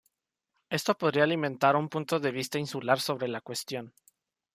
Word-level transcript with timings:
Esto 0.71 0.97
podría 0.97 1.25
alimentar 1.25 1.75
un 1.75 1.87
punto 1.87 2.19
de 2.19 2.31
vista 2.31 2.57
insular 2.57 2.99
sobre 2.99 3.27
la 3.27 3.39
cuestión. 3.39 3.93